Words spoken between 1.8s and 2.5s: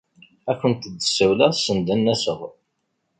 ad n-aseɣ.